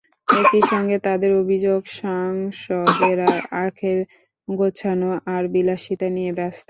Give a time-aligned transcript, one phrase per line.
[0.37, 3.31] একই সঙ্গে তাঁদের অভিযোগ, সাংসদেরা
[3.65, 3.99] আখের
[4.47, 6.59] গোছানো আর বিলাসিতা নিয়ে ব্যস্ত।